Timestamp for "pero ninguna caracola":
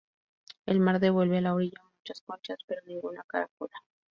2.65-3.75